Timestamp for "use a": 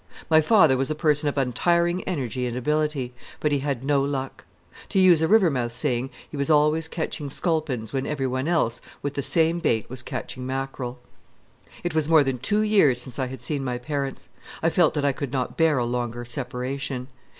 4.99-5.27